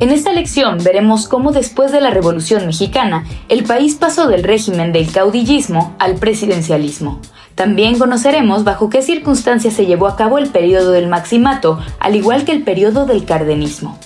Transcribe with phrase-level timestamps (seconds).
[0.00, 4.92] En esta lección veremos cómo después de la Revolución Mexicana, el país pasó del régimen
[4.92, 7.20] del caudillismo al presidencialismo.
[7.54, 12.46] También conoceremos bajo qué circunstancias se llevó a cabo el periodo del maximato, al igual
[12.46, 13.98] que el periodo del cardenismo.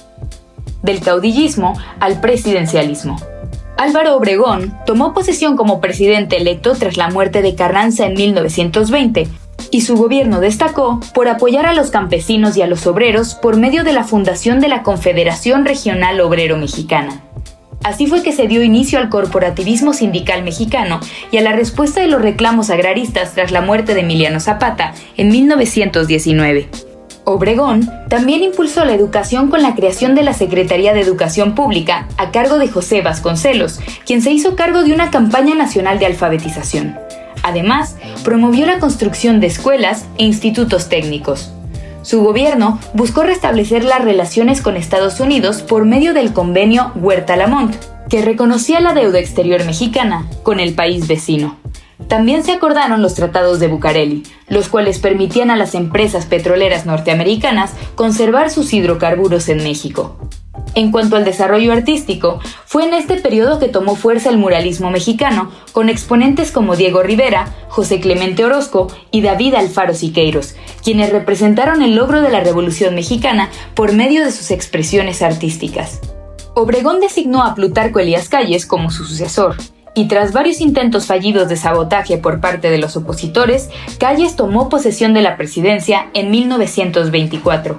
[0.82, 3.16] Del caudillismo al presidencialismo.
[3.76, 9.28] Álvaro Obregón tomó posesión como presidente electo tras la muerte de Carranza en 1920,
[9.70, 13.84] y su gobierno destacó por apoyar a los campesinos y a los obreros por medio
[13.84, 17.22] de la fundación de la Confederación Regional Obrero Mexicana.
[17.82, 22.08] Así fue que se dio inicio al corporativismo sindical mexicano y a la respuesta de
[22.08, 26.68] los reclamos agraristas tras la muerte de Emiliano Zapata en 1919.
[27.24, 32.30] Obregón también impulsó la educación con la creación de la Secretaría de Educación Pública a
[32.30, 37.03] cargo de José Vasconcelos, quien se hizo cargo de una campaña nacional de alfabetización.
[37.44, 41.52] Además, promovió la construcción de escuelas e institutos técnicos.
[42.00, 47.76] Su gobierno buscó restablecer las relaciones con Estados Unidos por medio del convenio Huerta-Lamont,
[48.08, 51.58] que reconocía la deuda exterior mexicana con el país vecino.
[52.08, 57.72] También se acordaron los tratados de Bucareli, los cuales permitían a las empresas petroleras norteamericanas
[57.94, 60.16] conservar sus hidrocarburos en México.
[60.74, 65.52] En cuanto al desarrollo artístico, fue en este periodo que tomó fuerza el muralismo mexicano,
[65.72, 71.94] con exponentes como Diego Rivera, José Clemente Orozco y David Alfaro Siqueiros, quienes representaron el
[71.94, 76.00] logro de la Revolución Mexicana por medio de sus expresiones artísticas.
[76.54, 79.56] Obregón designó a Plutarco Elías Calles como su sucesor,
[79.94, 85.14] y tras varios intentos fallidos de sabotaje por parte de los opositores, Calles tomó posesión
[85.14, 87.78] de la presidencia en 1924.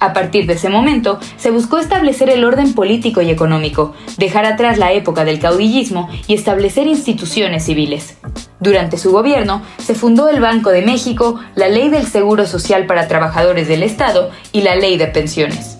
[0.00, 4.78] A partir de ese momento, se buscó establecer el orden político y económico, dejar atrás
[4.78, 8.16] la época del caudillismo y establecer instituciones civiles.
[8.60, 13.08] Durante su gobierno, se fundó el Banco de México, la Ley del Seguro Social para
[13.08, 15.77] Trabajadores del Estado y la Ley de Pensiones.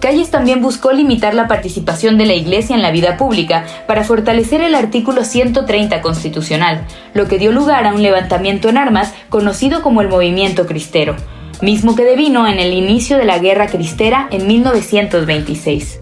[0.00, 4.62] Calles también buscó limitar la participación de la Iglesia en la vida pública para fortalecer
[4.62, 10.00] el artículo 130 constitucional, lo que dio lugar a un levantamiento en armas conocido como
[10.00, 11.16] el Movimiento Cristero,
[11.60, 16.00] mismo que devino en el inicio de la Guerra Cristera en 1926.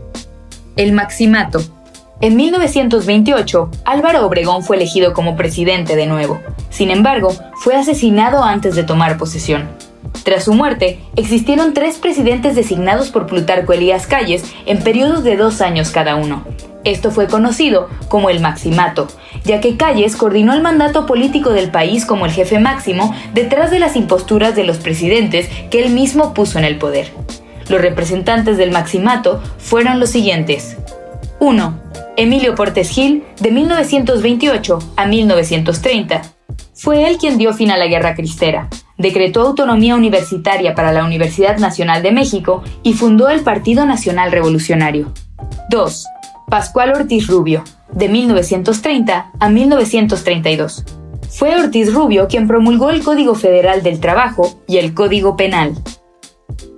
[0.77, 1.61] El Maximato.
[2.21, 6.41] En 1928, Álvaro Obregón fue elegido como presidente de nuevo.
[6.71, 9.69] Sin embargo, fue asesinado antes de tomar posesión.
[10.29, 15.63] Tras su muerte, existieron tres presidentes designados por Plutarco Elías Calles en periodos de dos
[15.63, 16.45] años cada uno.
[16.85, 19.09] Esto fue conocido como el Maximato,
[19.45, 23.79] ya que Calles coordinó el mandato político del país como el jefe máximo detrás de
[23.79, 27.11] las imposturas de los presidentes que él mismo puso en el poder.
[27.71, 30.77] Los representantes del Maximato fueron los siguientes.
[31.41, 31.81] 1.
[32.19, 36.21] Emilio Portes Gil, de 1928 a 1930.
[36.75, 38.69] Fue él quien dio fin a la Guerra Cristera,
[38.99, 45.13] decretó autonomía universitaria para la Universidad Nacional de México y fundó el Partido Nacional Revolucionario.
[45.71, 46.07] 2.
[46.51, 50.85] Pascual Ortiz Rubio, de 1930 a 1932.
[51.31, 55.75] Fue Ortiz Rubio quien promulgó el Código Federal del Trabajo y el Código Penal.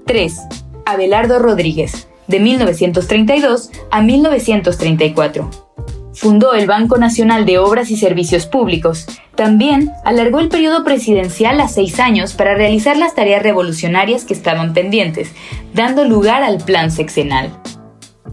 [0.06, 0.36] 3.
[0.84, 5.69] Abelardo Rodríguez, de 1932 a 1934
[6.14, 9.06] Fundó el Banco Nacional de Obras y Servicios Públicos.
[9.36, 14.74] También alargó el periodo presidencial a seis años para realizar las tareas revolucionarias que estaban
[14.74, 15.32] pendientes,
[15.72, 17.50] dando lugar al Plan Sexenal.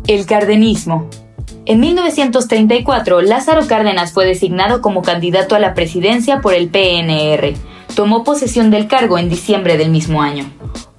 [0.08, 1.10] El Cardenismo.
[1.66, 7.54] En 1934, Lázaro Cárdenas fue designado como candidato a la presidencia por el PNR.
[7.96, 10.50] Tomó posesión del cargo en diciembre del mismo año.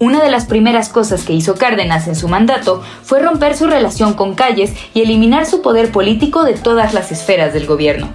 [0.00, 4.14] Una de las primeras cosas que hizo Cárdenas en su mandato fue romper su relación
[4.14, 8.08] con Calles y eliminar su poder político de todas las esferas del gobierno.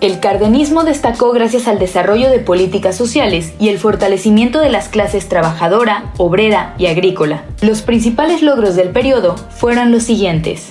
[0.00, 5.28] El cardenismo destacó gracias al desarrollo de políticas sociales y el fortalecimiento de las clases
[5.28, 7.44] trabajadora, obrera y agrícola.
[7.60, 10.68] Los principales logros del periodo fueron los siguientes.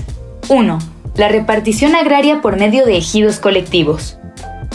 [0.50, 0.80] 1.
[1.16, 4.18] La repartición agraria por medio de ejidos colectivos.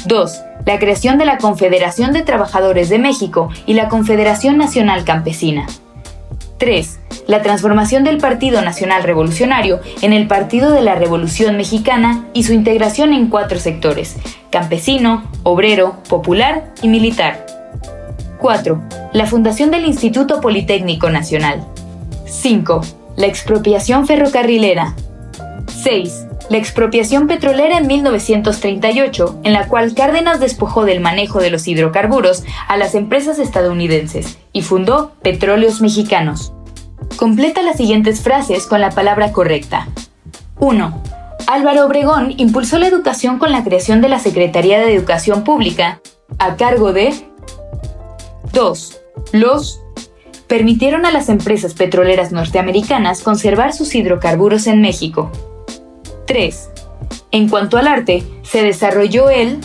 [0.07, 5.67] 2 la creación de la Confederación de Trabajadores de México y la Confederación Nacional Campesina.
[6.61, 7.01] 3.
[7.27, 12.53] La transformación del Partido Nacional Revolucionario en el Partido de la Revolución Mexicana y su
[12.53, 14.17] integración en cuatro sectores,
[14.51, 17.47] campesino, obrero, popular y militar.
[18.39, 18.81] 4.
[19.13, 21.67] La fundación del Instituto Politécnico Nacional.
[22.27, 22.83] 5.
[23.17, 24.95] La expropiación ferrocarrilera.
[25.67, 31.67] 6 la expropiación petrolera en 1938, en la cual Cárdenas despojó del manejo de los
[31.69, 36.53] hidrocarburos a las empresas estadounidenses y fundó Petróleos Mexicanos.
[37.17, 39.87] Completa las siguientes frases con la palabra correcta.
[40.59, 41.03] 1.
[41.47, 46.01] Álvaro Obregón impulsó la educación con la creación de la Secretaría de Educación Pública,
[46.41, 47.15] a cargo de
[48.53, 49.01] 2.
[49.33, 49.81] Los
[50.49, 55.31] permitieron a las empresas petroleras norteamericanas conservar sus hidrocarburos en México.
[56.31, 56.71] 3.
[57.33, 59.59] En cuanto al arte, se desarrolló él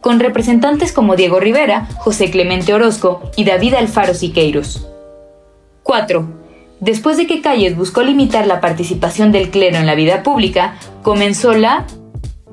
[0.00, 4.86] con representantes como Diego Rivera, José Clemente Orozco y David Alfaro Siqueiros.
[5.82, 6.26] 4.
[6.80, 11.52] Después de que Calles buscó limitar la participación del clero en la vida pública, comenzó
[11.52, 11.84] la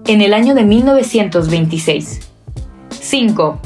[0.06, 2.30] en el año de 1926.
[2.90, 3.60] 5.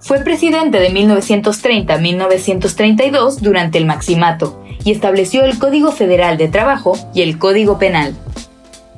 [0.00, 6.48] Fue presidente de 1930 a 1932 durante el Maximato y estableció el Código Federal de
[6.48, 8.14] Trabajo y el Código Penal.